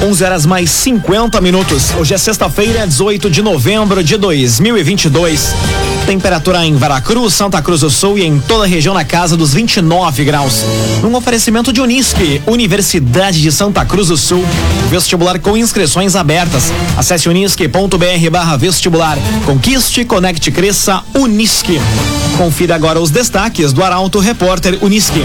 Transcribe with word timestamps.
11 0.00 0.24
horas 0.24 0.46
mais 0.46 0.70
50 0.70 1.40
minutos. 1.40 1.92
Hoje 1.98 2.14
é 2.14 2.18
sexta-feira, 2.18 2.86
18 2.86 3.28
de 3.28 3.42
novembro 3.42 4.02
de 4.02 4.16
2022. 4.16 5.87
Temperatura 6.08 6.64
em 6.64 6.74
Veracruz, 6.74 7.34
Santa 7.34 7.60
Cruz 7.60 7.82
do 7.82 7.90
Sul 7.90 8.16
e 8.16 8.24
em 8.24 8.40
toda 8.40 8.64
a 8.64 8.66
região 8.66 8.94
na 8.94 9.04
casa 9.04 9.36
dos 9.36 9.52
29 9.52 10.24
graus. 10.24 10.64
Num 11.02 11.14
oferecimento 11.14 11.70
de 11.70 11.82
Unisque, 11.82 12.40
Universidade 12.46 13.42
de 13.42 13.52
Santa 13.52 13.84
Cruz 13.84 14.08
do 14.08 14.16
Sul. 14.16 14.42
Vestibular 14.88 15.38
com 15.38 15.54
inscrições 15.54 16.16
abertas. 16.16 16.72
Acesse 16.96 17.28
unisque.br 17.28 18.30
barra 18.32 18.56
vestibular. 18.56 19.18
Conquiste, 19.44 20.02
conecte, 20.06 20.50
cresça, 20.50 21.02
Unisque. 21.14 21.78
Confira 22.38 22.74
agora 22.74 22.98
os 22.98 23.10
destaques 23.10 23.74
do 23.74 23.84
Arauto 23.84 24.18
Repórter 24.18 24.78
Unisque. 24.80 25.22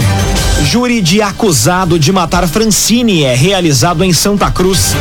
Júri 0.70 1.00
de 1.00 1.22
acusado 1.22 1.98
de 1.98 2.12
matar 2.12 2.46
Francine 2.46 3.24
é 3.24 3.34
realizado 3.34 4.04
em 4.04 4.12
Santa 4.12 4.50
Cruz. 4.50 4.94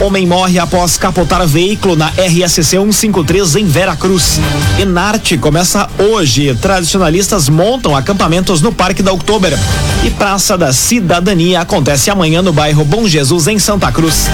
Homem 0.00 0.26
morre 0.26 0.58
após 0.58 0.98
capotar 0.98 1.46
veículo 1.46 1.96
na 1.96 2.08
RSC 2.08 2.62
153 2.62 3.56
em 3.56 3.64
Veracruz. 3.64 4.38
Enarte 4.78 5.38
começa 5.38 5.88
hoje. 5.98 6.54
Tradicionalistas 6.60 7.48
montam 7.48 7.96
acampamentos 7.96 8.60
no 8.60 8.72
Parque 8.72 9.02
da 9.02 9.12
Oktober. 9.12 9.58
E 10.04 10.10
Praça 10.10 10.58
da 10.58 10.70
Cidadania 10.72 11.62
acontece 11.62 12.10
amanhã 12.10 12.42
no 12.42 12.52
bairro 12.52 12.84
Bom 12.84 13.08
Jesus, 13.08 13.46
em 13.46 13.58
Santa 13.58 13.90
Cruz. 13.90 14.26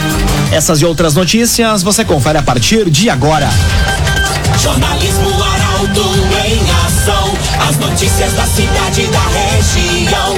Essas 0.50 0.80
e 0.80 0.84
outras 0.84 1.14
notícias 1.14 1.82
você 1.82 2.04
confere 2.04 2.38
a 2.38 2.42
partir 2.42 2.90
de 2.90 3.08
agora. 3.08 3.48
Jornalismo 4.60 5.30
Arauto 5.44 6.22
em 6.44 6.60
ação. 6.86 7.32
As 7.68 7.76
notícias 7.76 8.32
da 8.32 8.46
cidade 8.46 9.02
e 9.02 9.06
da 9.06 9.22
região. 9.28 10.34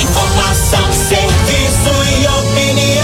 Informação, 0.00 0.92
serviço 0.92 2.20
e 2.20 2.26
opinião. 2.26 2.97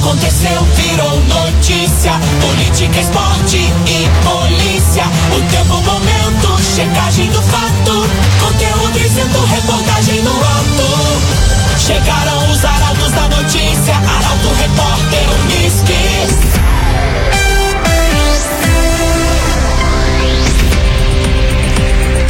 Aconteceu, 0.00 0.62
virou 0.76 1.20
notícia. 1.24 2.12
Política, 2.40 3.00
esporte 3.00 3.58
e 3.58 4.08
polícia. 4.24 5.04
O 5.36 5.42
tempo, 5.50 5.74
momento, 5.82 6.58
checagem 6.74 7.28
do 7.28 7.42
fato. 7.42 8.08
Conteúdo 8.40 8.98
dizendo, 8.98 9.44
reportagem 9.44 10.22
no 10.22 10.30
alto. 10.30 11.20
Chegaram 11.78 12.50
os 12.50 12.64
arautos 12.64 13.10
da 13.12 13.28
notícia. 13.28 13.94
Arauto, 13.94 14.48
repórter, 14.58 15.28
Unisque. 15.44 16.00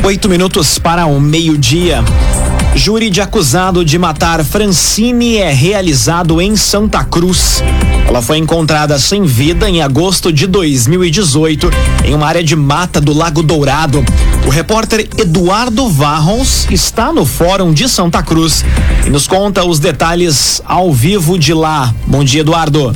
Oito 0.02 0.28
minutos 0.28 0.76
para 0.80 1.06
o 1.06 1.20
meio-dia. 1.20 2.02
Júri 2.74 3.10
de 3.10 3.20
acusado 3.20 3.84
de 3.84 3.98
matar 3.98 4.44
Francine 4.44 5.36
é 5.36 5.52
realizado 5.52 6.40
em 6.40 6.56
Santa 6.56 7.04
Cruz. 7.04 7.62
Ela 8.06 8.22
foi 8.22 8.38
encontrada 8.38 8.98
sem 8.98 9.24
vida 9.24 9.68
em 9.68 9.82
agosto 9.82 10.32
de 10.32 10.46
2018 10.46 11.70
em 12.04 12.14
uma 12.14 12.26
área 12.26 12.42
de 12.42 12.56
mata 12.56 13.00
do 13.00 13.12
Lago 13.12 13.42
Dourado. 13.42 14.04
O 14.46 14.50
repórter 14.50 15.08
Eduardo 15.18 15.88
Varrons 15.88 16.66
está 16.70 17.12
no 17.12 17.26
Fórum 17.26 17.72
de 17.72 17.88
Santa 17.88 18.22
Cruz 18.22 18.64
e 19.06 19.10
nos 19.10 19.26
conta 19.26 19.64
os 19.64 19.78
detalhes 19.78 20.62
ao 20.64 20.92
vivo 20.92 21.38
de 21.38 21.52
lá. 21.52 21.94
Bom 22.06 22.24
dia, 22.24 22.40
Eduardo. 22.40 22.94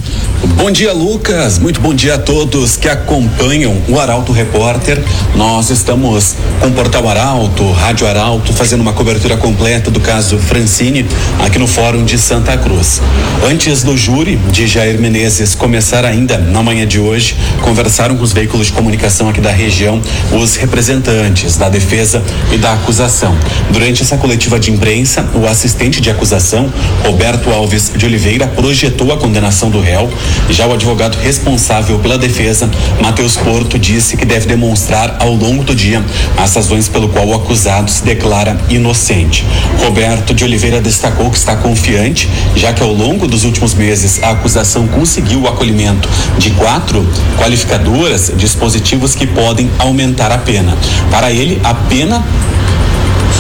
Bom 0.57 0.71
dia, 0.71 0.93
Lucas. 0.93 1.59
Muito 1.59 1.81
bom 1.81 1.93
dia 1.93 2.15
a 2.15 2.19
todos 2.19 2.77
que 2.77 2.89
acompanham 2.89 3.83
o 3.89 3.99
Arauto 3.99 4.33
Repórter. 4.33 5.03
Nós 5.35 5.71
estamos 5.71 6.37
com 6.61 6.69
o 6.69 6.73
Portal 6.73 7.09
Arauto, 7.09 7.71
Rádio 7.73 8.07
Arauto, 8.07 8.53
fazendo 8.53 8.81
uma 8.81 8.93
cobertura 8.93 9.37
completa 9.37 9.91
do 9.91 10.01
caso 10.01 10.39
Francine 10.39 11.07
aqui 11.45 11.59
no 11.59 11.67
Fórum 11.67 12.05
de 12.05 12.17
Santa 12.17 12.57
Cruz. 12.57 13.01
Antes 13.47 13.83
do 13.83 13.97
júri 13.97 14.37
de 14.51 14.67
Jair 14.67 14.99
Menezes 14.99 15.55
começar 15.55 16.05
ainda 16.05 16.39
na 16.39 16.63
manhã 16.63 16.87
de 16.87 16.99
hoje, 16.99 17.37
conversaram 17.61 18.17
com 18.17 18.23
os 18.23 18.33
veículos 18.33 18.69
de 18.69 18.73
comunicação 18.73 19.29
aqui 19.29 19.41
da 19.41 19.51
região 19.51 20.01
os 20.33 20.57
representantes 20.57 21.57
da 21.57 21.69
defesa 21.69 22.23
e 22.53 22.57
da 22.57 22.73
acusação. 22.73 23.37
Durante 23.71 24.03
essa 24.03 24.17
coletiva 24.17 24.59
de 24.59 24.71
imprensa, 24.71 25.29
o 25.35 25.47
assistente 25.47 26.01
de 26.01 26.11
acusação, 26.11 26.73
Roberto 27.05 27.51
Alves 27.51 27.93
de 27.95 28.07
Oliveira, 28.07 28.47
projetou 28.47 29.13
a 29.13 29.17
condenação 29.17 29.71
do 29.71 29.81
réu 29.81 30.11
já 30.51 30.67
o 30.67 30.73
advogado 30.73 31.17
responsável 31.17 31.99
pela 31.99 32.19
defesa, 32.19 32.71
Matheus 33.01 33.37
Porto, 33.37 33.79
disse 33.79 34.17
que 34.17 34.25
deve 34.25 34.47
demonstrar 34.47 35.17
ao 35.21 35.35
longo 35.35 35.65
do 35.65 35.75
dia 35.75 36.05
as 36.37 36.55
razões 36.55 36.89
pelo 36.89 37.09
qual 37.09 37.27
o 37.27 37.35
acusado 37.35 37.91
se 37.91 38.05
declara 38.05 38.57
inocente. 38.69 39.45
Roberto 39.85 40.35
de 40.35 40.45
Oliveira 40.45 40.81
destacou 40.81 41.31
que 41.31 41.37
está 41.37 41.57
confiante, 41.57 42.29
já 42.55 42.73
que 42.73 42.83
ao 42.83 42.93
longo 42.93 43.27
dos 43.27 43.45
últimos 43.45 43.75
meses 43.75 44.23
a 44.23 44.31
acusação 44.31 44.87
conseguiu 44.87 45.43
o 45.43 45.49
acolhimento 45.49 46.09
de 46.39 46.51
quatro 46.51 47.07
qualificadoras, 47.39 48.33
dispositivos 48.37 49.15
que 49.15 49.27
podem 49.27 49.71
aumentar 49.79 50.31
a 50.31 50.39
pena. 50.39 50.77
Para 51.11 51.31
ele, 51.31 51.61
a 51.65 51.75
pena 51.75 52.25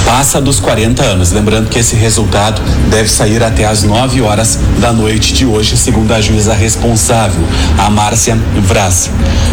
passa 0.04 0.40
dos 0.40 0.60
40 0.60 1.02
anos. 1.02 1.32
Lembrando 1.32 1.68
que 1.68 1.78
esse 1.78 1.96
resultado 1.96 2.60
deve 2.90 3.08
sair 3.08 3.42
até 3.42 3.64
às 3.64 3.82
9 3.82 4.20
horas 4.20 4.58
da 4.78 4.92
noite 4.92 5.32
de 5.32 5.46
hoje, 5.46 5.76
segundo 5.76 6.12
a 6.12 6.20
juíza 6.20 6.54
responsável, 6.54 7.42
a 7.78 7.88
Márcia 7.88 8.36
Vraz. 8.66 9.10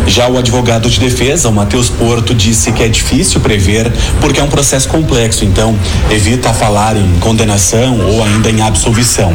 Já 0.08 0.28
o 0.28 0.38
advogado 0.38 0.90
de 0.90 1.00
defesa, 1.00 1.50
o 1.50 1.54
Matheus 1.54 1.90
Porto, 1.90 2.34
disse 2.34 2.72
que 2.72 2.84
é 2.84 2.88
difícil 2.88 3.40
prever 3.40 3.92
porque 4.20 4.40
é 4.40 4.44
um 4.44 4.50
processo 4.50 4.88
complexo, 4.90 5.46
então 5.46 5.78
evita 6.10 6.54
falar 6.54 6.96
em 6.98 7.20
condenação 7.20 8.00
ou 8.00 8.24
ainda 8.24 8.50
em 8.50 8.62
absolvição. 8.62 9.32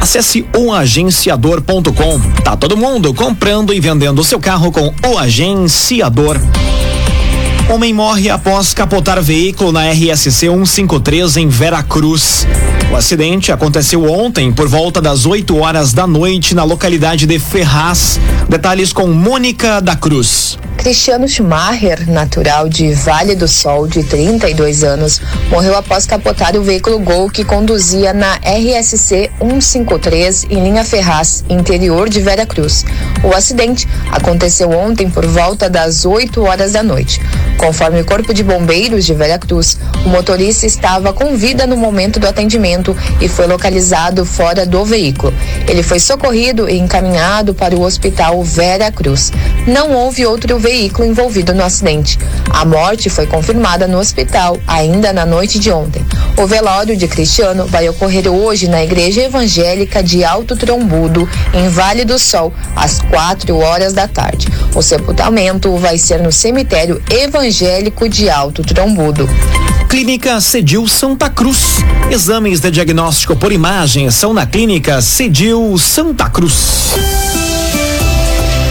Acesse 0.00 0.44
oagenciador.com. 0.54 2.20
Tá 2.42 2.56
todo 2.56 2.76
mundo 2.76 3.14
comprando 3.14 3.72
e 3.72 3.80
vendendo 3.80 4.22
seu 4.24 4.40
carro 4.40 4.72
com 4.72 4.92
o 5.08 5.18
agenciador. 5.18 6.38
Homem 7.68 7.92
morre 7.92 8.30
após 8.30 8.72
capotar 8.72 9.20
veículo 9.20 9.72
na 9.72 9.90
RSC 9.90 10.30
153 10.30 11.36
em 11.36 11.48
Veracruz. 11.48 12.46
O 12.92 12.96
acidente 12.96 13.50
aconteceu 13.50 14.04
ontem 14.04 14.52
por 14.52 14.68
volta 14.68 15.00
das 15.00 15.26
8 15.26 15.56
horas 15.56 15.92
da 15.92 16.06
noite 16.06 16.54
na 16.54 16.62
localidade 16.62 17.26
de 17.26 17.38
Ferraz. 17.40 18.20
Detalhes 18.48 18.92
com 18.92 19.08
Mônica 19.08 19.80
da 19.80 19.96
Cruz. 19.96 20.56
Cristiano 20.86 21.26
Schumacher, 21.26 22.08
natural 22.08 22.68
de 22.68 22.94
Vale 22.94 23.34
do 23.34 23.48
Sol, 23.48 23.88
de 23.88 24.04
32 24.04 24.84
anos, 24.84 25.20
morreu 25.50 25.76
após 25.76 26.06
capotar 26.06 26.56
o 26.56 26.62
veículo 26.62 27.00
Gol 27.00 27.28
que 27.28 27.44
conduzia 27.44 28.14
na 28.14 28.34
RSC 28.36 29.32
153 29.40 30.44
em 30.44 30.62
linha 30.62 30.84
Ferraz, 30.84 31.44
interior 31.48 32.08
de 32.08 32.20
Vera 32.20 32.46
Cruz. 32.46 32.84
O 33.24 33.34
acidente 33.34 33.88
aconteceu 34.12 34.70
ontem 34.70 35.10
por 35.10 35.26
volta 35.26 35.68
das 35.68 36.04
8 36.04 36.40
horas 36.44 36.70
da 36.70 36.84
noite. 36.84 37.20
Conforme 37.58 38.02
o 38.02 38.04
Corpo 38.04 38.32
de 38.32 38.44
Bombeiros 38.44 39.04
de 39.04 39.12
Vera 39.12 39.40
Cruz, 39.40 39.76
o 40.04 40.08
motorista 40.08 40.66
estava 40.66 41.12
com 41.12 41.36
vida 41.36 41.66
no 41.66 41.76
momento 41.76 42.20
do 42.20 42.28
atendimento 42.28 42.96
e 43.20 43.28
foi 43.28 43.48
localizado 43.48 44.24
fora 44.24 44.64
do 44.64 44.84
veículo. 44.84 45.34
Ele 45.66 45.82
foi 45.82 45.98
socorrido 45.98 46.68
e 46.68 46.78
encaminhado 46.78 47.54
para 47.54 47.74
o 47.74 47.82
Hospital 47.82 48.40
Vera 48.44 48.92
Cruz. 48.92 49.32
Não 49.66 49.90
houve 49.90 50.24
outro 50.24 50.56
veículo 50.60 50.75
veículo 50.76 51.08
envolvido 51.08 51.54
no 51.54 51.64
acidente. 51.64 52.18
A 52.50 52.64
morte 52.66 53.08
foi 53.08 53.26
confirmada 53.26 53.88
no 53.88 53.98
hospital 53.98 54.58
ainda 54.66 55.10
na 55.10 55.24
noite 55.24 55.58
de 55.58 55.70
ontem. 55.70 56.04
O 56.36 56.46
velório 56.46 56.94
de 56.94 57.08
Cristiano 57.08 57.64
vai 57.66 57.88
ocorrer 57.88 58.28
hoje 58.28 58.68
na 58.68 58.84
Igreja 58.84 59.22
Evangélica 59.22 60.02
de 60.02 60.22
Alto 60.22 60.54
Trombudo, 60.54 61.26
em 61.54 61.68
Vale 61.70 62.04
do 62.04 62.18
Sol, 62.18 62.52
às 62.74 63.00
4 63.00 63.56
horas 63.56 63.94
da 63.94 64.06
tarde. 64.06 64.48
O 64.74 64.82
sepultamento 64.82 65.74
vai 65.78 65.96
ser 65.96 66.22
no 66.22 66.30
cemitério 66.30 67.02
evangélico 67.08 68.06
de 68.06 68.28
Alto 68.28 68.62
Trombudo. 68.62 69.26
Clínica 69.88 70.38
Cedil 70.42 70.86
Santa 70.86 71.30
Cruz. 71.30 71.76
Exames 72.10 72.60
de 72.60 72.70
diagnóstico 72.70 73.34
por 73.34 73.50
imagem 73.50 74.10
são 74.10 74.34
na 74.34 74.44
Clínica 74.44 75.00
Cedil 75.00 75.78
Santa 75.78 76.28
Cruz. 76.28 76.92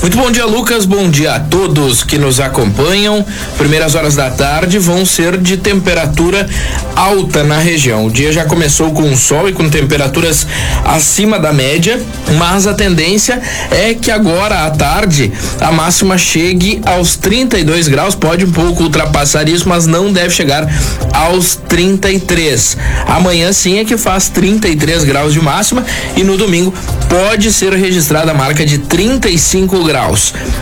Muito 0.00 0.16
bom 0.16 0.30
dia, 0.30 0.46
Lucas. 0.46 0.86
Bom 0.86 1.10
dia 1.10 1.34
a 1.34 1.40
todos 1.40 2.04
que 2.04 2.18
nos 2.18 2.38
acompanham. 2.38 3.24
Primeiras 3.56 3.96
horas 3.96 4.14
da 4.14 4.30
tarde 4.30 4.78
vão 4.78 5.04
ser 5.04 5.36
de 5.36 5.56
temperatura 5.56 6.48
alta 6.94 7.42
na 7.42 7.58
região. 7.58 8.06
O 8.06 8.10
dia 8.10 8.32
já 8.32 8.44
começou 8.44 8.92
com 8.92 9.16
sol 9.16 9.48
e 9.48 9.52
com 9.52 9.68
temperaturas 9.68 10.46
acima 10.84 11.38
da 11.38 11.52
média, 11.52 12.00
mas 12.38 12.68
a 12.68 12.74
tendência 12.74 13.42
é 13.72 13.92
que 13.92 14.12
agora 14.12 14.66
à 14.66 14.70
tarde 14.70 15.32
a 15.60 15.72
máxima 15.72 16.16
chegue 16.16 16.80
aos 16.86 17.16
32 17.16 17.88
graus. 17.88 18.14
Pode 18.14 18.44
um 18.44 18.52
pouco 18.52 18.84
ultrapassar 18.84 19.48
isso, 19.48 19.68
mas 19.68 19.84
não 19.84 20.12
deve 20.12 20.30
chegar 20.30 20.64
aos 21.12 21.56
33. 21.56 22.76
Amanhã 23.04 23.52
sim 23.52 23.80
é 23.80 23.84
que 23.84 23.96
faz 23.96 24.28
33 24.28 25.02
graus 25.02 25.32
de 25.32 25.40
máxima 25.40 25.84
e 26.16 26.22
no 26.22 26.36
domingo 26.36 26.72
pode 27.08 27.52
ser 27.52 27.72
registrada 27.72 28.30
a 28.30 28.34
marca 28.34 28.64
de 28.64 28.78
35 28.78 29.84
graus. 29.84 29.87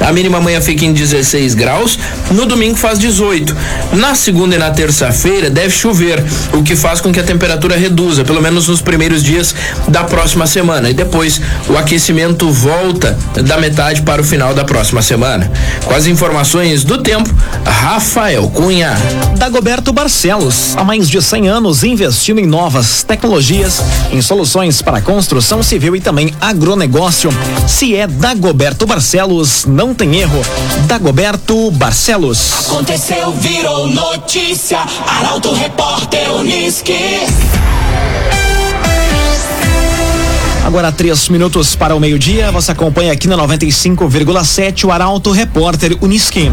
A 0.00 0.12
mínima 0.12 0.38
amanhã 0.38 0.60
fica 0.60 0.84
em 0.84 0.92
16 0.92 1.54
graus, 1.54 1.98
no 2.30 2.46
domingo 2.46 2.76
faz 2.76 2.98
18. 2.98 3.56
Na 3.92 4.14
segunda 4.14 4.54
e 4.54 4.58
na 4.58 4.70
terça-feira 4.70 5.50
deve 5.50 5.70
chover, 5.70 6.22
o 6.52 6.62
que 6.62 6.76
faz 6.76 7.00
com 7.00 7.12
que 7.12 7.18
a 7.18 7.22
temperatura 7.22 7.76
reduza, 7.76 8.24
pelo 8.24 8.40
menos 8.40 8.68
nos 8.68 8.80
primeiros 8.80 9.22
dias 9.22 9.54
da 9.88 10.04
próxima 10.04 10.46
semana. 10.46 10.90
E 10.90 10.94
depois 10.94 11.40
o 11.68 11.76
aquecimento 11.76 12.50
volta 12.50 13.18
da 13.44 13.58
metade 13.58 14.02
para 14.02 14.22
o 14.22 14.24
final 14.24 14.54
da 14.54 14.64
próxima 14.64 15.02
semana. 15.02 15.50
Com 15.84 15.94
as 15.94 16.06
informações 16.06 16.84
do 16.84 16.98
tempo, 16.98 17.34
Rafael 17.64 18.48
Cunha. 18.50 18.94
Dagoberto 19.36 19.92
Barcelos, 19.92 20.76
há 20.76 20.84
mais 20.84 21.08
de 21.08 21.20
100 21.20 21.48
anos 21.48 21.84
investindo 21.84 22.40
em 22.40 22.46
novas 22.46 23.02
tecnologias, 23.02 23.82
em 24.12 24.20
soluções 24.20 24.82
para 24.82 25.00
construção 25.00 25.62
civil 25.62 25.96
e 25.96 26.00
também 26.00 26.34
agronegócio. 26.40 27.30
Se 27.66 27.96
é 27.96 28.06
Dagoberto 28.06 28.86
Barcelos, 28.86 29.15
não 29.64 29.94
tem 29.94 30.16
erro. 30.16 30.42
Dagoberto 30.86 31.70
Barcelos. 31.70 32.66
Aconteceu, 32.66 33.32
virou 33.32 33.86
notícia. 33.86 34.78
Arauto 35.06 35.54
Repórter 35.54 36.30
Uniski. 36.34 36.92
Agora 40.66 40.92
três 40.92 41.30
minutos 41.30 41.74
para 41.74 41.96
o 41.96 42.00
meio-dia. 42.00 42.52
Você 42.52 42.72
acompanha 42.72 43.12
aqui 43.12 43.26
na 43.26 43.38
95,7 43.38 44.84
o 44.84 44.92
Arauto 44.92 45.30
Repórter 45.30 45.96
Uniski. 46.02 46.52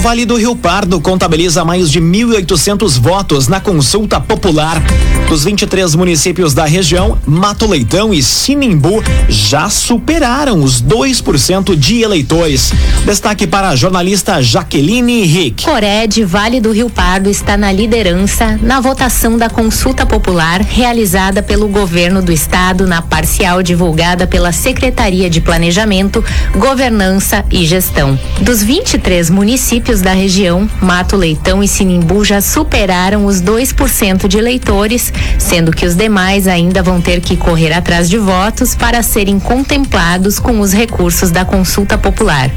Vale 0.00 0.24
do 0.24 0.36
Rio 0.36 0.56
Pardo 0.56 0.98
contabiliza 0.98 1.62
mais 1.62 1.90
de 1.90 2.00
1.800 2.00 2.98
votos 2.98 3.48
na 3.48 3.60
consulta 3.60 4.18
popular. 4.18 4.82
Dos 5.28 5.44
23 5.44 5.94
municípios 5.94 6.54
da 6.54 6.64
região, 6.64 7.18
Mato 7.26 7.66
Leitão 7.66 8.12
e 8.12 8.22
Sinimbu 8.22 9.04
já 9.28 9.68
superaram 9.68 10.64
os 10.64 10.82
2% 10.82 11.76
de 11.76 12.00
eleitores. 12.00 12.72
Destaque 13.04 13.46
para 13.46 13.68
a 13.68 13.76
jornalista 13.76 14.42
Jaqueline 14.42 15.22
Henrique. 15.22 15.66
Coré 15.66 16.06
de 16.06 16.24
Vale 16.24 16.62
do 16.62 16.72
Rio 16.72 16.88
Pardo 16.88 17.28
está 17.28 17.58
na 17.58 17.70
liderança 17.70 18.58
na 18.62 18.80
votação 18.80 19.36
da 19.36 19.50
consulta 19.50 20.06
popular 20.06 20.62
realizada 20.62 21.42
pelo 21.42 21.68
governo 21.68 22.22
do 22.22 22.32
estado 22.32 22.86
na 22.86 23.02
parcial 23.02 23.62
divulgada 23.62 24.26
pela 24.26 24.50
Secretaria 24.50 25.28
de 25.28 25.42
Planejamento, 25.42 26.24
Governança 26.56 27.44
e 27.50 27.66
Gestão. 27.66 28.18
Dos 28.40 28.62
23 28.62 29.28
municípios 29.28 29.89
da 29.98 30.12
região, 30.12 30.70
Mato 30.80 31.16
Leitão 31.16 31.64
e 31.64 31.68
Sinimbu 31.68 32.24
já 32.24 32.40
superaram 32.40 33.26
os 33.26 33.42
2% 33.42 34.28
de 34.28 34.38
eleitores, 34.38 35.12
sendo 35.36 35.72
que 35.72 35.84
os 35.84 35.96
demais 35.96 36.46
ainda 36.46 36.80
vão 36.80 37.00
ter 37.00 37.20
que 37.20 37.36
correr 37.36 37.72
atrás 37.72 38.08
de 38.08 38.16
votos 38.16 38.76
para 38.76 39.02
serem 39.02 39.40
contemplados 39.40 40.38
com 40.38 40.60
os 40.60 40.72
recursos 40.72 41.32
da 41.32 41.44
consulta 41.44 41.98
popular. 41.98 42.52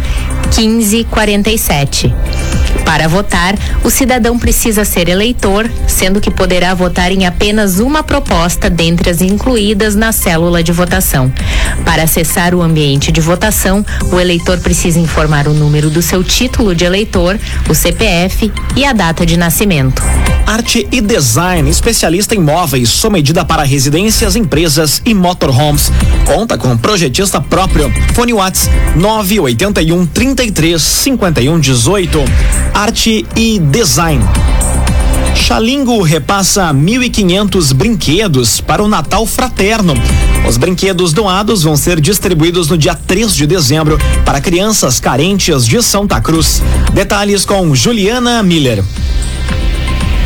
1547. 0.54 2.14
Para 2.88 3.10
votar, 3.10 3.54
o 3.84 3.90
cidadão 3.90 4.40
precisa 4.40 4.86
ser 4.86 5.10
eleitor, 5.10 5.70
sendo 5.86 6.22
que 6.22 6.32
poderá 6.32 6.74
votar 6.74 7.12
em 7.12 7.26
apenas 7.26 7.80
uma 7.80 8.02
proposta 8.02 8.70
dentre 8.70 9.10
as 9.10 9.22
incluídas 9.22 9.94
na 9.94 10.14
célula 10.14 10.64
de 10.64 10.72
votação. 10.72 11.30
Para 11.84 12.04
acessar 12.04 12.56
o 12.56 12.62
ambiente 12.62 13.12
de 13.12 13.20
votação, 13.20 13.86
o 14.10 14.18
eleitor 14.18 14.60
precisa 14.60 15.00
informar 15.00 15.50
o 15.50 15.54
número 15.54 15.90
do 15.90 16.02
seu 16.02 16.24
título 16.24 16.74
de 16.74 16.86
eleitor, 16.86 17.38
o 17.68 17.76
CPF 17.76 18.50
e 18.74 18.86
a 18.86 18.94
data 18.94 19.26
de 19.26 19.36
nascimento. 19.36 20.02
Arte 20.48 20.88
e 20.90 21.02
Design, 21.02 21.70
especialista 21.70 22.34
em 22.34 22.40
móveis, 22.40 22.88
sob 22.88 23.18
medida 23.18 23.44
para 23.44 23.64
residências, 23.64 24.38
empresas 24.38 25.02
e 25.06 25.14
motorhomes. 25.14 25.92
Conta 26.26 26.58
com 26.58 26.78
projetista 26.78 27.42
próprio. 27.42 27.92
Fone 28.14 28.34
Whats 28.34 28.70
981 28.96 30.06
33 30.06 30.82
51 30.82 31.60
18. 31.60 32.24
Arte 32.78 33.26
e 33.36 33.58
Design. 33.58 34.24
Xalingo 35.36 36.00
repassa 36.04 36.72
1.500 36.72 37.74
brinquedos 37.74 38.62
para 38.62 38.84
o 38.84 38.88
Natal 38.88 39.26
Fraterno. 39.26 39.96
Os 40.48 40.58
brinquedos 40.58 41.12
doados 41.12 41.64
vão 41.64 41.76
ser 41.76 42.00
distribuídos 42.00 42.70
no 42.70 42.78
dia 42.78 42.94
3 42.94 43.34
de 43.34 43.48
dezembro 43.48 43.98
para 44.24 44.40
crianças 44.40 45.00
carentes 45.00 45.66
de 45.66 45.82
Santa 45.82 46.22
Cruz. 46.22 46.62
Detalhes 46.94 47.46
com 47.46 47.74
Juliana 47.74 48.44
Miller. 48.44 48.84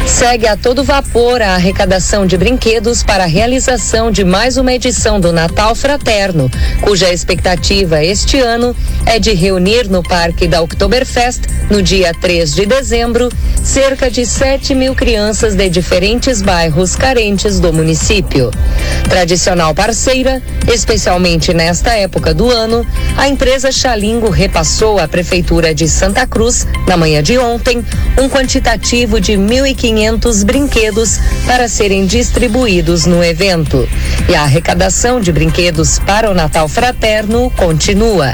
Segue 0.05 0.47
a 0.47 0.57
todo 0.57 0.83
vapor 0.83 1.41
a 1.41 1.55
arrecadação 1.55 2.25
de 2.25 2.37
brinquedos 2.37 3.01
para 3.01 3.23
a 3.23 3.27
realização 3.27 4.11
de 4.11 4.23
mais 4.23 4.57
uma 4.57 4.73
edição 4.73 5.19
do 5.19 5.31
Natal 5.31 5.73
Fraterno, 5.75 6.49
cuja 6.81 7.11
expectativa 7.11 8.03
este 8.03 8.39
ano 8.39 8.75
é 9.05 9.19
de 9.19 9.31
reunir 9.33 9.89
no 9.89 10.03
Parque 10.03 10.47
da 10.47 10.61
Oktoberfest, 10.61 11.41
no 11.69 11.81
dia 11.81 12.13
3 12.13 12.53
de 12.53 12.65
dezembro, 12.65 13.29
cerca 13.63 14.09
de 14.09 14.25
7 14.25 14.75
mil 14.75 14.93
crianças 14.93 15.55
de 15.55 15.69
diferentes 15.69 16.41
bairros 16.41 16.95
carentes 16.95 17.59
do 17.59 17.71
município. 17.71 18.51
Tradicional 19.09 19.73
parceira, 19.73 20.41
especialmente 20.71 21.53
nesta 21.53 21.93
época 21.93 22.33
do 22.33 22.49
ano, 22.49 22.85
a 23.17 23.27
empresa 23.27 23.71
Xalingo 23.71 24.29
repassou 24.29 24.99
à 24.99 25.07
Prefeitura 25.07 25.73
de 25.73 25.87
Santa 25.87 26.27
Cruz, 26.27 26.67
na 26.87 26.97
manhã 26.97 27.23
de 27.23 27.37
ontem, 27.37 27.83
um 28.19 28.29
quantitativo 28.29 29.19
de 29.19 29.33
1.500 29.33 29.90
brinquedos 30.43 31.19
para 31.45 31.67
serem 31.67 32.05
distribuídos 32.05 33.05
no 33.05 33.23
evento. 33.23 33.87
E 34.29 34.35
a 34.35 34.43
arrecadação 34.43 35.19
de 35.19 35.31
brinquedos 35.31 35.99
para 35.99 36.31
o 36.31 36.33
Natal 36.33 36.67
Fraterno 36.67 37.51
continua. 37.57 38.33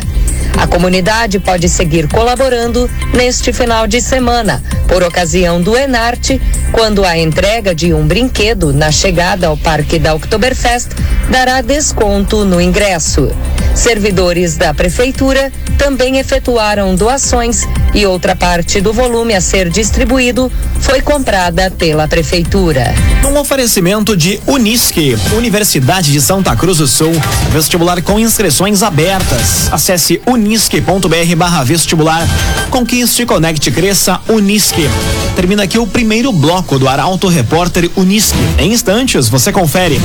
A 0.58 0.68
comunidade 0.68 1.40
pode 1.40 1.68
seguir 1.70 2.08
colaborando 2.08 2.90
neste 3.14 3.52
final 3.54 3.88
de 3.88 4.02
semana, 4.02 4.64
por 4.88 5.04
ocasião 5.04 5.62
do 5.62 5.76
Enarte, 5.78 6.42
quando 6.72 7.06
a 7.06 7.18
entrega 7.18 7.76
de 7.76 7.94
um 7.94 8.08
brinquedo 8.08 8.74
na 8.74 8.92
chegada 8.92 9.48
ao 9.48 9.58
Parque 9.58 10.00
da 10.00 10.14
Oktoberfest 10.16 10.90
dará 11.30 11.62
desconto 11.62 12.46
no 12.46 12.62
ingresso. 12.62 13.32
Servidores 13.76 14.58
da 14.58 14.74
Prefeitura 14.74 15.52
também 15.78 16.18
efetuaram 16.18 16.96
doações 16.96 17.64
e 17.94 18.06
outra 18.06 18.36
parte 18.36 18.79
do 18.79 18.94
volume 18.94 19.34
a 19.34 19.41
ser 19.41 19.70
distribuído 19.70 20.51
foi 20.79 21.01
comprada 21.01 21.72
pela 21.72 22.08
Prefeitura. 22.08 22.94
Um 23.25 23.38
oferecimento 23.38 24.15
de 24.15 24.39
Unisque, 24.48 25.17
Universidade 25.36 26.12
de 26.12 26.22
Santa 26.22 26.56
Cruz 26.56 26.77
do 26.77 26.88
Sul, 26.88 27.12
vestibular 27.51 28.01
com 28.01 28.20
inscrições 28.20 28.84
abertas. 28.84 29.72
Acesse 29.72 30.22
unisque.br 30.25 31.36
barra 31.36 31.63
vestibular. 31.63 32.27
Conquiste, 32.70 33.25
conecte, 33.25 33.72
cresça, 33.72 34.20
Unisque. 34.29 34.89
Termina 35.36 35.63
aqui 35.63 35.77
o 35.77 35.88
primeiro 35.88 36.32
bloco 36.32 36.79
do 36.79 36.88
Arauto 36.88 37.27
Repórter 37.27 37.89
Unisque. 37.96 38.38
Em 38.58 38.72
instantes, 38.72 39.27
você 39.27 39.51
confere. 39.51 40.00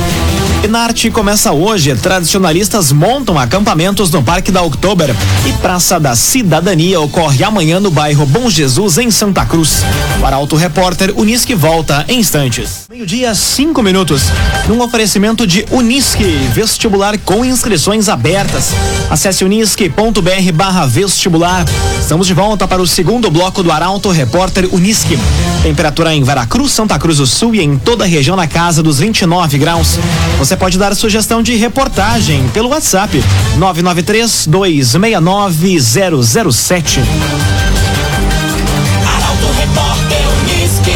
Enarte 0.63 1.11
começa 1.11 1.51
hoje. 1.51 1.93
Tradicionalistas 1.93 2.93
montam 2.93 3.37
acampamentos 3.37 4.09
no 4.09 4.23
Parque 4.23 4.49
da 4.49 4.63
Oktober 4.63 5.13
e 5.45 5.51
Praça 5.61 5.99
da 5.99 6.15
Cidadania 6.15 7.01
ocorre 7.01 7.43
amanhã 7.43 7.81
no 7.81 7.91
bairro 7.91 8.25
Bom 8.25 8.49
Jesus, 8.49 8.97
em 8.97 9.11
Santa 9.11 9.45
Cruz. 9.45 9.83
O 10.21 10.25
Arauto 10.25 10.55
Repórter 10.55 11.13
Unisque 11.17 11.53
volta 11.53 12.05
em 12.07 12.19
instantes. 12.19 12.85
Meio-dia, 12.89 13.35
cinco 13.35 13.83
minutos. 13.83 14.23
Num 14.65 14.81
oferecimento 14.81 15.45
de 15.45 15.65
Unisque, 15.69 16.23
vestibular 16.53 17.17
com 17.17 17.43
inscrições 17.43 18.07
abertas. 18.07 18.69
Acesse 19.09 19.43
unisque.br 19.43 20.51
barra 20.53 20.85
vestibular. 20.85 21.65
Estamos 21.99 22.25
de 22.25 22.33
volta 22.33 22.65
para 22.65 22.81
o 22.81 22.87
segundo 22.87 23.29
bloco 23.29 23.61
do 23.61 23.71
Arauto 23.71 24.09
Repórter 24.11 24.69
Unisque. 24.73 25.19
Temperatura 25.61 26.13
em 26.15 26.23
Veracruz, 26.23 26.71
Santa 26.71 26.97
Cruz 26.97 27.17
do 27.17 27.27
Sul 27.27 27.53
e 27.53 27.61
em 27.61 27.77
toda 27.77 28.05
a 28.05 28.07
região 28.07 28.37
na 28.37 28.47
casa 28.47 28.81
dos 28.81 28.99
29 28.99 29.57
graus. 29.57 29.97
Você 30.37 30.52
pode 30.55 30.77
dar 30.77 30.95
sugestão 30.95 31.41
de 31.41 31.55
reportagem 31.55 32.47
pelo 32.53 32.69
WhatsApp 32.69 33.23
993 33.57 34.47
269 34.47 35.79
007. 35.79 36.99
Arauto 39.05 39.47
Repórter 39.59 40.21
Unisque. 40.41 40.91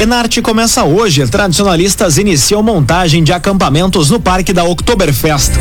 Enarte 0.00 0.42
começa 0.42 0.84
hoje. 0.84 1.26
Tradicionalistas 1.26 2.18
iniciam 2.18 2.62
montagem 2.62 3.24
de 3.24 3.32
acampamentos 3.32 4.10
no 4.10 4.20
Parque 4.20 4.52
da 4.52 4.64
Oktoberfest. 4.64 5.52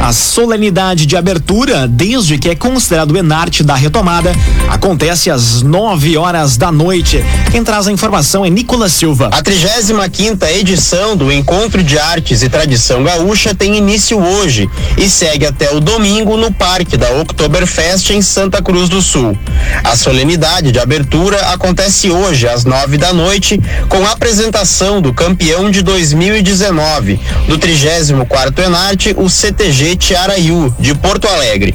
A 0.00 0.12
solenidade 0.12 1.06
de 1.06 1.16
abertura, 1.16 1.86
desde 1.88 2.38
que 2.38 2.48
é 2.48 2.54
considerado 2.54 3.10
o 3.10 3.18
Enarte 3.18 3.64
da 3.64 3.74
retomada, 3.74 4.32
acontece 4.68 5.28
às 5.28 5.60
9 5.60 6.16
horas 6.16 6.56
da 6.56 6.70
noite. 6.70 7.22
Quem 7.50 7.64
traz 7.64 7.88
a 7.88 7.92
informação 7.92 8.46
é 8.46 8.48
Nicolas 8.48 8.92
Silva. 8.92 9.28
A 9.32 9.42
35 9.42 10.46
edição 10.46 11.16
do 11.16 11.32
Encontro 11.32 11.82
de 11.82 11.98
Artes 11.98 12.42
e 12.42 12.48
Tradição 12.48 13.02
Gaúcha 13.02 13.54
tem 13.54 13.76
início 13.76 14.18
hoje 14.22 14.70
e 14.96 15.10
segue 15.10 15.44
até 15.44 15.74
o 15.74 15.80
domingo 15.80 16.36
no 16.36 16.52
Parque 16.52 16.96
da 16.96 17.10
Oktoberfest 17.20 18.10
em 18.10 18.22
Santa 18.22 18.62
Cruz 18.62 18.88
do 18.88 19.02
Sul. 19.02 19.36
A 19.82 19.96
solenidade 19.96 20.70
de 20.70 20.78
abertura 20.78 21.36
acontece 21.48 22.08
hoje 22.08 22.48
às 22.48 22.64
9 22.64 22.96
da 22.96 23.12
noite 23.12 23.60
com 23.88 24.06
a 24.06 24.12
apresentação 24.12 25.02
do 25.02 25.12
campeão 25.12 25.70
de 25.70 25.82
2019 25.82 27.18
do 27.48 27.58
34º 27.58 28.64
Enarte, 28.64 29.14
o 29.16 29.28
CTG 29.28 29.87
Tiaraiú 29.96 30.74
de 30.78 30.94
Porto 30.94 31.26
Alegre. 31.28 31.74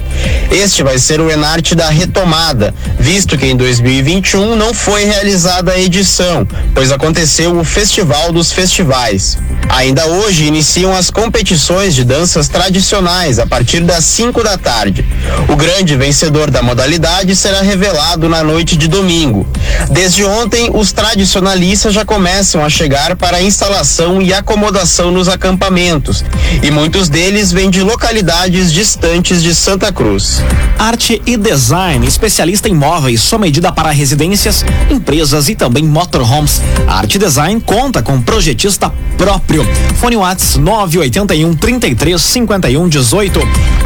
Este 0.51 0.83
vai 0.83 0.99
ser 0.99 1.19
o 1.19 1.29
Enarte 1.31 1.75
da 1.75 1.89
retomada, 1.89 2.73
visto 2.99 3.37
que 3.37 3.47
em 3.47 3.55
2021 3.55 4.55
não 4.55 4.73
foi 4.73 5.05
realizada 5.05 5.71
a 5.71 5.79
edição, 5.79 6.47
pois 6.75 6.91
aconteceu 6.91 7.57
o 7.57 7.63
Festival 7.63 8.31
dos 8.31 8.51
Festivais. 8.51 9.37
Ainda 9.69 10.05
hoje 10.05 10.45
iniciam 10.45 10.95
as 10.95 11.09
competições 11.09 11.95
de 11.95 12.03
danças 12.03 12.47
tradicionais 12.47 13.39
a 13.39 13.47
partir 13.47 13.79
das 13.81 14.03
5 14.05 14.43
da 14.43 14.57
tarde. 14.57 15.05
O 15.49 15.55
grande 15.55 15.95
vencedor 15.95 16.51
da 16.51 16.61
modalidade 16.61 17.35
será 17.35 17.61
revelado 17.61 18.29
na 18.29 18.43
noite 18.43 18.77
de 18.77 18.87
domingo. 18.87 19.47
Desde 19.89 20.23
ontem, 20.23 20.69
os 20.73 20.91
tradicionalistas 20.91 21.93
já 21.93 22.05
começam 22.05 22.63
a 22.63 22.69
chegar 22.69 23.15
para 23.15 23.37
a 23.37 23.41
instalação 23.41 24.21
e 24.21 24.33
acomodação 24.33 25.11
nos 25.11 25.27
acampamentos, 25.27 26.23
e 26.61 26.69
muitos 26.69 27.09
deles 27.09 27.51
vêm 27.51 27.69
de 27.69 27.83
localidades 28.03 28.73
distantes 28.73 29.41
de 29.41 29.55
Santa 29.55 29.89
Cruz. 29.89 30.43
Arte 30.77 31.21
e 31.25 31.37
Design, 31.37 32.05
especialista 32.05 32.67
em 32.67 32.73
móveis, 32.73 33.21
sua 33.21 33.39
medida 33.39 33.71
para 33.71 33.91
residências, 33.91 34.65
empresas 34.89 35.47
e 35.47 35.55
também 35.55 35.85
motorhomes. 35.85 36.61
A 36.85 36.95
Arte 36.95 37.17
Design 37.17 37.61
conta 37.61 38.03
com 38.03 38.21
projetista 38.21 38.93
próprio. 39.17 39.65
Fone 40.01 40.17
Whats 40.17 40.57
981 40.57 41.55
33 41.55 42.21
51 42.21 42.89
18. 42.89 43.39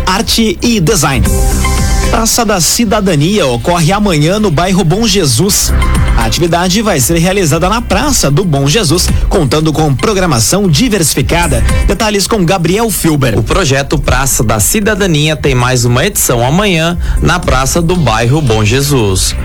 Arte 0.07 0.57
e 0.63 0.79
Design. 0.79 1.23
Praça 2.09 2.43
da 2.43 2.59
Cidadania 2.59 3.45
ocorre 3.45 3.91
amanhã 3.91 4.39
no 4.39 4.49
bairro 4.49 4.83
Bom 4.83 5.05
Jesus. 5.05 5.71
A 6.17 6.25
atividade 6.25 6.81
vai 6.81 6.99
ser 6.99 7.19
realizada 7.19 7.69
na 7.69 7.79
Praça 7.79 8.31
do 8.31 8.43
Bom 8.43 8.67
Jesus, 8.67 9.07
contando 9.29 9.71
com 9.71 9.93
programação 9.93 10.67
diversificada. 10.67 11.63
Detalhes 11.87 12.25
com 12.25 12.43
Gabriel 12.43 12.89
Filber. 12.89 13.37
O 13.37 13.43
projeto 13.43 13.99
Praça 13.99 14.43
da 14.43 14.59
Cidadania 14.59 15.35
tem 15.35 15.53
mais 15.53 15.85
uma 15.85 16.03
edição 16.03 16.43
amanhã 16.43 16.97
na 17.21 17.39
Praça 17.39 17.81
do 17.83 17.95
Bairro 17.95 18.41
Bom 18.41 18.65
Jesus. 18.65 19.35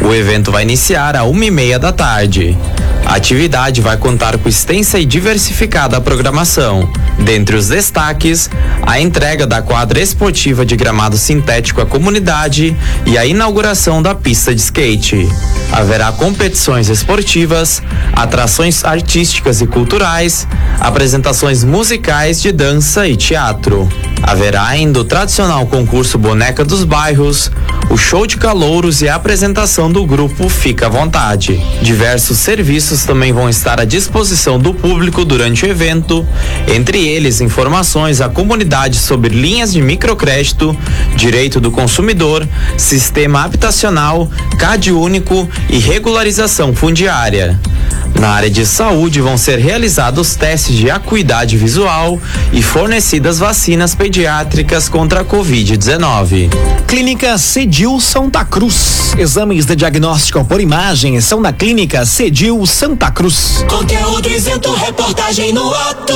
O 0.00 0.14
evento 0.14 0.52
vai 0.52 0.62
iniciar 0.62 1.16
a 1.16 1.24
uma 1.24 1.44
e 1.44 1.50
meia 1.50 1.78
da 1.78 1.92
tarde. 1.92 2.56
A 3.04 3.16
atividade 3.16 3.80
vai 3.80 3.96
contar 3.96 4.38
com 4.38 4.48
extensa 4.48 4.98
e 4.98 5.04
diversificada 5.04 6.00
programação. 6.00 6.88
Dentre 7.18 7.56
os 7.56 7.68
destaques, 7.68 8.48
a 8.82 9.00
entrega 9.00 9.46
da 9.46 9.60
quadra 9.60 10.00
esportiva 10.00 10.64
de 10.64 10.76
gramado 10.76 11.18
sintético 11.18 11.80
à 11.80 11.86
comunidade 11.86 12.76
e 13.04 13.18
a 13.18 13.26
inauguração 13.26 14.00
da 14.00 14.14
pista 14.14 14.54
de 14.54 14.60
skate. 14.60 15.28
Haverá 15.72 16.12
competições 16.20 16.90
esportivas, 16.90 17.82
atrações 18.12 18.84
artísticas 18.84 19.62
e 19.62 19.66
culturais, 19.66 20.46
apresentações 20.78 21.64
musicais 21.64 22.42
de 22.42 22.52
dança 22.52 23.08
e 23.08 23.16
teatro. 23.16 23.88
Haverá 24.22 24.66
ainda 24.66 25.00
o 25.00 25.04
tradicional 25.04 25.66
concurso 25.66 26.18
Boneca 26.18 26.62
dos 26.62 26.84
Bairros, 26.84 27.50
o 27.90 27.96
show 27.96 28.24
de 28.24 28.36
calouros 28.36 29.02
e 29.02 29.08
a 29.08 29.16
apresentação 29.16 29.90
do 29.90 30.06
grupo 30.06 30.48
Fica 30.48 30.86
à 30.86 30.88
Vontade. 30.88 31.60
Diversos 31.82 32.38
serviços 32.38 33.04
também 33.04 33.32
vão 33.32 33.48
estar 33.48 33.80
à 33.80 33.84
disposição 33.84 34.60
do 34.60 34.72
público 34.72 35.24
durante 35.24 35.64
o 35.64 35.68
evento, 35.68 36.24
entre 36.68 37.04
eles 37.04 37.40
informações 37.40 38.20
à 38.20 38.28
comunidade 38.28 38.96
sobre 38.96 39.34
linhas 39.34 39.72
de 39.72 39.82
microcrédito, 39.82 40.76
direito 41.16 41.60
do 41.60 41.72
consumidor, 41.72 42.46
sistema 42.78 43.42
habitacional, 43.42 44.30
CAD 44.56 44.92
único 44.92 45.48
e 45.68 45.78
regularização 45.78 46.72
fundiária. 46.72 47.58
Na 48.18 48.30
área 48.30 48.50
de 48.50 48.66
saúde 48.66 49.20
vão 49.20 49.38
ser 49.38 49.58
realizados 49.58 50.34
testes 50.34 50.76
de 50.76 50.90
acuidade 50.90 51.56
visual 51.56 52.20
e 52.52 52.62
fornecidas 52.62 53.38
vacinas 53.38 53.94
pediátricas 53.94 54.88
contra 54.88 55.20
a 55.20 55.24
Covid-19. 55.24 56.50
Clínica 56.86 57.38
Cedil 57.80 57.98
Santa 57.98 58.44
Cruz. 58.44 59.14
Exames 59.16 59.64
de 59.64 59.74
diagnóstico 59.74 60.44
por 60.44 60.60
imagem 60.60 61.18
são 61.18 61.40
na 61.40 61.50
Clínica 61.50 62.04
Cedil 62.04 62.66
Santa 62.66 63.10
Cruz. 63.10 63.64
Conteúdo 63.70 64.28
isento, 64.28 64.70
reportagem 64.74 65.50
no 65.54 65.72
ato. 65.72 66.14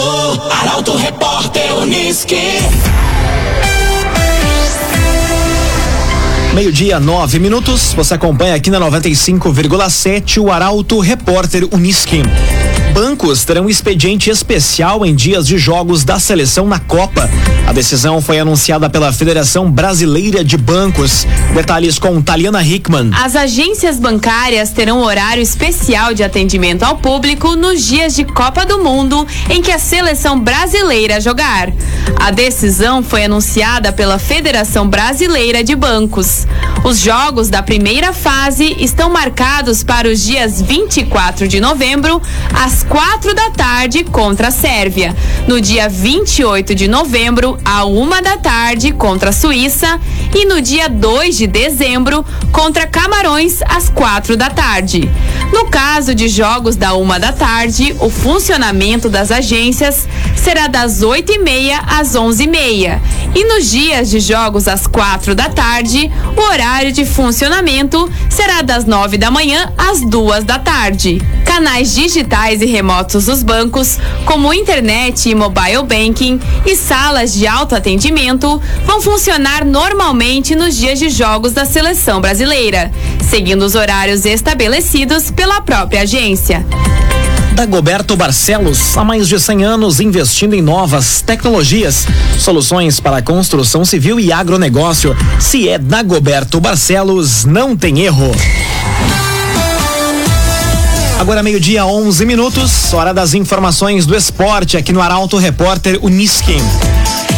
Arauto 0.61 0.95
Repórter 0.95 1.75
Unisque. 1.79 2.59
Meio-dia, 6.55 7.01
nove 7.01 7.41
minutos. 7.41 7.93
Você 7.95 8.15
acompanha 8.15 8.55
aqui 8.55 8.71
na 8.71 8.79
95,7 8.79 10.41
o 10.41 10.53
Arauto 10.53 11.01
Repórter 11.01 11.67
Unisque. 11.73 12.23
Bancos 12.95 13.45
terão 13.45 13.69
expediente 13.69 14.31
especial 14.31 15.05
em 15.05 15.13
dias 15.17 15.49
de 15.49 15.59
jogos 15.59 16.05
da 16.05 16.21
seleção 16.21 16.69
na 16.69 16.79
Copa. 16.79 17.29
A 17.67 17.73
decisão 17.73 18.23
foi 18.23 18.39
anunciada 18.39 18.89
pela 18.89 19.13
Federação 19.13 19.69
Brasileira 19.69 20.45
de 20.45 20.57
Bancos. 20.57 21.27
Detalhes 21.53 21.99
com 21.99 22.23
Taliana 22.23 22.63
Hickman. 22.63 23.11
As 23.13 23.35
agências 23.35 23.99
bancárias 23.99 24.71
terão 24.71 25.03
horário 25.03 25.43
especial 25.43 26.15
de 26.15 26.23
atendimento 26.23 26.85
ao 26.85 26.99
público 26.99 27.57
nos 27.57 27.85
dias 27.85 28.15
de 28.15 28.25
Copa 28.25 28.65
do 28.65 28.79
Mundo 28.79 29.27
em 29.51 29.61
que 29.61 29.73
a 29.73 29.79
seleção 29.81 30.39
brasileira 30.39 31.21
jogar. 31.21 31.73
A 32.21 32.31
decisão 32.31 33.03
foi 33.03 33.25
anunciada 33.25 33.93
pela 33.93 34.21
Federação 34.21 34.89
Brasileira 34.89 35.65
de 35.65 35.75
Bancos. 35.75 36.44
Os 36.85 36.99
jogos 36.99 37.49
da 37.49 37.63
primeira 37.63 38.13
fase 38.13 38.77
estão 38.79 39.09
marcados 39.11 39.83
para 39.83 40.09
os 40.09 40.23
dias 40.23 40.61
24 40.61 41.49
de 41.49 41.59
novembro, 41.59 42.21
às 42.53 42.83
4 42.83 43.35
da 43.35 43.51
tarde, 43.51 44.05
contra 44.05 44.49
a 44.49 44.51
Sérvia. 44.51 45.17
No 45.49 45.61
dia 45.61 45.89
28 45.89 46.75
de 46.75 46.87
novembro, 46.87 47.59
à 47.65 47.87
1 47.87 48.09
da 48.23 48.37
tarde, 48.37 48.93
contra 48.93 49.31
a 49.31 49.33
Suíça. 49.33 49.99
E 50.35 50.45
no 50.45 50.61
dia 50.61 50.89
2 50.89 51.37
de 51.37 51.47
dezembro, 51.47 52.25
contra 52.53 52.87
Camarões, 52.87 53.63
às 53.63 53.89
4 53.89 54.37
da 54.37 54.51
tarde. 54.51 55.09
No 55.53 55.67
caso 55.67 56.15
de 56.15 56.29
jogos 56.29 56.77
da 56.77 56.95
1 56.95 57.21
da 57.21 57.33
tarde, 57.33 57.97
o 58.01 58.11
funcionamento 58.11 59.09
das 59.09 59.31
agências 59.31 60.07
será 60.37 60.67
das 60.67 61.03
8h30 61.03 61.81
às 61.87 62.15
11h30. 62.15 63.01
E 63.35 63.45
nos 63.45 63.71
dias 63.71 64.11
de 64.11 64.21
jogos 64.21 64.69
às 64.69 64.87
4 64.87 65.35
da 65.35 65.49
tarde, 65.49 66.11
o 66.37 66.41
horário 66.41 66.93
de 66.93 67.05
funcionamento 67.05 68.11
será 68.29 68.63
das 68.63 68.85
9 68.85 69.19
da 69.19 69.31
manhã 69.31 69.73
às 69.77 70.01
2 70.01 70.45
da 70.45 70.59
tarde. 70.59 71.21
Canais 71.45 71.95
digitais 71.95 72.61
e 72.61 72.67
remotos 72.67 73.27
dos 73.27 73.43
bancos, 73.43 73.99
como 74.25 74.53
internet 74.53 75.29
e 75.29 75.35
mobile 75.35 75.83
banking 75.83 76.41
e 76.67 76.75
salas 76.77 77.33
de 77.33 77.47
autoatendimento, 77.47 78.61
vão 78.85 79.01
funcionar 79.01 79.65
normalmente 79.65 80.55
nos 80.55 80.77
dias 80.77 80.99
de 80.99 81.09
jogos 81.09 81.53
da 81.53 81.65
seleção 81.65 82.21
brasileira, 82.21 82.91
seguindo 83.29 83.63
os 83.63 83.75
horários 83.75 84.25
estabelecidos 84.25 85.31
pela 85.31 85.61
própria 85.61 86.03
agência. 86.03 86.65
Dagoberto 87.55 88.17
Barcelos, 88.17 88.99
há 88.99 89.05
mais 89.05 89.29
de 89.29 89.39
100 89.39 89.65
anos 89.65 90.01
investindo 90.01 90.55
em 90.55 90.61
novas 90.61 91.23
tecnologias, 91.23 92.05
soluções 92.37 92.99
para 92.99 93.23
construção 93.23 93.85
civil 93.85 94.19
e 94.19 94.33
agronegócio. 94.33 95.17
Se 95.39 95.69
é 95.69 95.79
Dagoberto 95.79 96.61
Barcelos, 96.61 97.45
não 97.45 97.77
tem 97.77 98.01
erro. 98.01 98.35
Agora 101.21 101.45
meio-dia, 101.45 101.87
11 101.87 102.27
minutos, 102.27 102.93
hora 102.93 103.15
das 103.15 103.35
informações 103.35 104.05
do 104.05 104.17
esporte 104.17 104.77
aqui 104.77 104.93
no 104.93 105.01
Arauto 105.01 105.37
Repórter 105.37 106.01
Unisquim. 106.03 106.61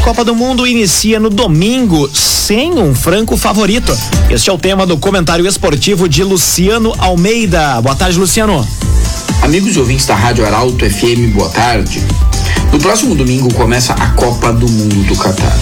Copa 0.03 0.25
do 0.25 0.35
Mundo 0.35 0.67
inicia 0.67 1.21
no 1.21 1.29
domingo 1.29 2.09
sem 2.15 2.73
um 2.73 2.95
franco 2.95 3.37
favorito. 3.37 3.97
Este 4.31 4.49
é 4.49 4.53
o 4.53 4.59
tema 4.59 4.87
do 4.87 4.97
comentário 4.97 5.47
esportivo 5.47 6.09
de 6.09 6.25
Luciano 6.25 6.95
Almeida. 6.97 7.83
Boa 7.83 7.95
tarde, 7.95 8.19
Luciano. 8.19 8.67
Amigos 9.43 9.77
e 9.77 9.79
ouvintes 9.79 10.07
da 10.07 10.15
Rádio 10.15 10.45
Arauto 10.45 10.89
FM, 10.89 11.33
boa 11.33 11.49
tarde. 11.49 12.03
No 12.73 12.79
próximo 12.79 13.15
domingo 13.15 13.53
começa 13.55 13.93
a 13.93 14.11
Copa 14.11 14.53
do 14.53 14.69
Mundo 14.69 15.07
do 15.07 15.17
Catar. 15.17 15.57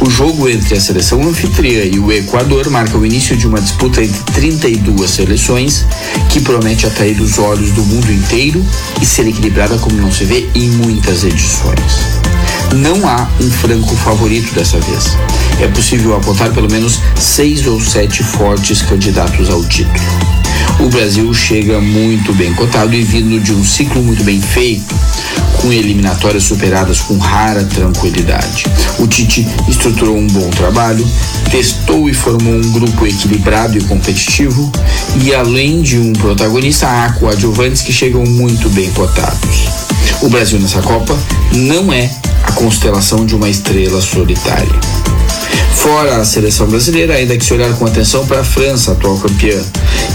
O 0.00 0.08
jogo 0.08 0.48
entre 0.48 0.74
a 0.74 0.80
seleção 0.80 1.22
anfitriã 1.22 1.84
e 1.84 1.98
o 1.98 2.10
Equador 2.10 2.70
marca 2.70 2.96
o 2.96 3.04
início 3.04 3.36
de 3.36 3.46
uma 3.46 3.60
disputa 3.60 4.02
entre 4.02 4.22
32 4.32 5.10
seleções 5.10 5.84
que 6.30 6.40
promete 6.40 6.86
atrair 6.86 7.20
os 7.20 7.38
olhos 7.38 7.72
do 7.72 7.82
mundo 7.82 8.10
inteiro 8.10 8.64
e 9.00 9.04
ser 9.04 9.26
equilibrada 9.26 9.76
como 9.76 9.96
não 9.96 10.10
se 10.10 10.24
vê 10.24 10.48
em 10.54 10.70
muitas 10.70 11.24
edições. 11.24 12.19
Não 12.74 13.08
há 13.08 13.28
um 13.40 13.50
franco 13.50 13.94
favorito 13.96 14.54
dessa 14.54 14.78
vez. 14.80 15.16
É 15.60 15.68
possível 15.68 16.16
apontar 16.16 16.52
pelo 16.52 16.70
menos 16.70 17.00
seis 17.18 17.66
ou 17.66 17.80
sete 17.80 18.22
fortes 18.22 18.82
candidatos 18.82 19.50
ao 19.50 19.64
título 19.64 20.30
o 20.78 20.88
Brasil 20.88 21.32
chega 21.34 21.80
muito 21.80 22.32
bem 22.32 22.54
cotado 22.54 22.94
e 22.94 23.02
vindo 23.02 23.38
de 23.38 23.52
um 23.52 23.62
ciclo 23.62 24.02
muito 24.02 24.24
bem 24.24 24.40
feito, 24.40 24.94
com 25.60 25.70
eliminatórias 25.70 26.44
superadas 26.44 27.00
com 27.00 27.18
rara 27.18 27.64
tranquilidade. 27.64 28.64
O 28.98 29.06
Tite 29.06 29.46
estruturou 29.68 30.16
um 30.16 30.26
bom 30.26 30.48
trabalho, 30.50 31.06
testou 31.50 32.08
e 32.08 32.14
formou 32.14 32.54
um 32.54 32.72
grupo 32.72 33.06
equilibrado 33.06 33.76
e 33.76 33.84
competitivo, 33.84 34.70
e 35.22 35.34
além 35.34 35.82
de 35.82 35.98
um 35.98 36.12
protagonista, 36.14 36.86
há 36.86 37.12
coadjuvantes 37.12 37.82
que 37.82 37.92
chegam 37.92 38.24
muito 38.24 38.70
bem 38.70 38.90
cotados. 38.92 39.68
O 40.22 40.28
Brasil 40.30 40.58
nessa 40.58 40.80
Copa 40.80 41.16
não 41.52 41.92
é 41.92 42.10
constelação 42.54 43.24
de 43.24 43.34
uma 43.34 43.48
estrela 43.48 44.00
solitária. 44.00 44.80
Fora 45.74 46.16
a 46.16 46.24
seleção 46.24 46.66
brasileira, 46.66 47.14
ainda 47.14 47.36
que 47.38 47.44
se 47.44 47.54
olhar 47.54 47.72
com 47.74 47.86
atenção 47.86 48.26
para 48.26 48.40
a 48.40 48.44
França, 48.44 48.92
atual 48.92 49.16
campeã, 49.16 49.58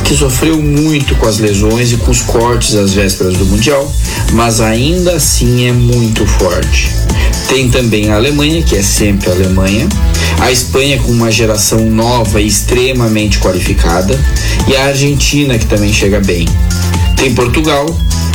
que 0.03 0.15
sofreu 0.15 0.61
muito 0.61 1.15
com 1.15 1.25
as 1.25 1.39
lesões 1.39 1.91
e 1.91 1.97
com 1.97 2.11
os 2.11 2.21
cortes 2.21 2.75
às 2.75 2.93
vésperas 2.93 3.33
do 3.33 3.45
Mundial, 3.45 3.91
mas 4.33 4.61
ainda 4.61 5.13
assim 5.13 5.67
é 5.67 5.71
muito 5.71 6.25
forte. 6.25 6.91
Tem 7.47 7.69
também 7.69 8.11
a 8.11 8.15
Alemanha, 8.15 8.61
que 8.61 8.75
é 8.75 8.83
sempre 8.83 9.29
a 9.29 9.33
Alemanha, 9.33 9.87
a 10.39 10.51
Espanha 10.51 10.99
com 10.99 11.11
uma 11.11 11.31
geração 11.31 11.79
nova 11.89 12.39
e 12.39 12.47
extremamente 12.47 13.39
qualificada, 13.39 14.19
e 14.67 14.75
a 14.75 14.85
Argentina, 14.85 15.57
que 15.57 15.65
também 15.65 15.91
chega 15.91 16.19
bem. 16.19 16.47
Tem 17.15 17.33
Portugal, 17.33 17.85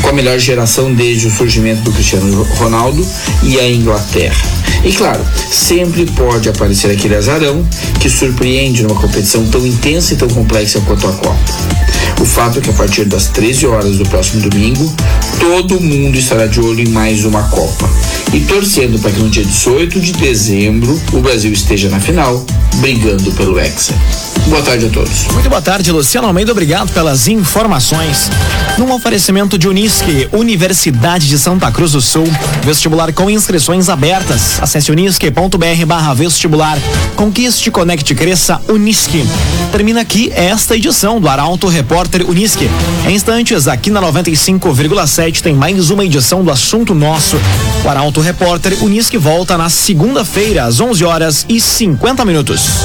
com 0.03 0.09
a 0.09 0.13
melhor 0.13 0.39
geração 0.39 0.93
desde 0.95 1.27
o 1.27 1.31
surgimento 1.31 1.83
do 1.83 1.93
Cristiano 1.93 2.43
Ronaldo, 2.59 3.07
e 3.43 3.59
a 3.59 3.69
Inglaterra. 3.69 4.61
E 4.85 4.93
claro, 4.93 5.23
sempre 5.51 6.07
pode 6.07 6.49
aparecer 6.49 6.91
aquele 6.91 7.17
azarão 7.17 7.67
que 8.01 8.09
surpreende 8.09 8.83
numa 8.83 8.99
competição 8.99 9.47
tão 9.47 9.67
intensa 9.67 10.15
e 10.15 10.17
tão 10.17 10.29
complexa 10.29 10.81
quanto 10.81 11.07
a 11.07 11.13
Copa. 11.13 11.81
O 12.21 12.25
fato 12.25 12.59
é 12.59 12.63
que 12.63 12.71
a 12.71 12.75
partir 12.75 13.05
das 13.07 13.29
13 13.29 13.67
horas 13.67 13.97
do 13.97 14.05
próximo 14.09 14.49
domingo, 14.49 14.93
todo 15.39 15.81
mundo 15.81 16.19
estará 16.19 16.47
de 16.47 16.61
olho 16.61 16.81
em 16.81 16.89
mais 16.89 17.25
uma 17.25 17.43
Copa. 17.45 17.89
E 18.33 18.41
torcendo 18.41 18.99
para 18.99 19.11
que 19.11 19.21
no 19.21 19.31
dia 19.31 19.45
18 19.45 20.01
de 20.01 20.13
dezembro 20.13 21.01
o 21.13 21.21
Brasil 21.21 21.53
esteja 21.53 21.89
na 21.89 21.99
final, 21.99 22.45
brigando 22.77 23.33
pelo 23.33 23.59
Hexa. 23.59 23.95
Boa 24.51 24.63
tarde 24.63 24.87
a 24.87 24.89
todos. 24.89 25.27
Muito 25.29 25.49
boa 25.49 25.63
tarde, 25.63 25.93
Luciano 25.93 26.27
Almeida. 26.27 26.51
Obrigado 26.51 26.93
pelas 26.93 27.29
informações. 27.29 28.29
Num 28.77 28.93
oferecimento 28.93 29.57
de 29.57 29.69
Unisque, 29.69 30.29
Universidade 30.33 31.29
de 31.29 31.39
Santa 31.39 31.71
Cruz 31.71 31.93
do 31.93 32.01
Sul, 32.01 32.27
vestibular 32.65 33.13
com 33.13 33.31
inscrições 33.31 33.89
abertas. 33.89 34.61
Acesse 34.61 34.91
unisque.br 34.91 35.87
barra 35.87 36.15
vestibular. 36.15 36.77
Conquiste, 37.15 37.71
conecte, 37.71 38.13
cresça, 38.13 38.61
Unisque. 38.69 39.25
Termina 39.71 40.01
aqui 40.01 40.33
esta 40.35 40.77
edição 40.77 41.21
do 41.21 41.29
Arauto 41.29 41.69
Repórter 41.69 42.29
Unisque. 42.29 42.69
Em 43.07 43.15
instantes, 43.15 43.69
aqui 43.69 43.89
na 43.89 44.03
95,7 44.03 45.43
tem 45.43 45.55
mais 45.55 45.91
uma 45.91 46.05
edição 46.05 46.43
do 46.43 46.51
Assunto 46.51 46.93
Nosso. 46.93 47.41
O 47.85 47.89
Arauto 47.89 48.21
Repórter 48.21 48.83
Unisque 48.83 49.17
volta 49.17 49.57
na 49.57 49.71
segunda-feira, 49.71 50.65
às 50.65 50.81
11 50.81 51.05
horas 51.05 51.47
e 51.49 51.61
50 51.61 52.25
minutos. 52.25 52.81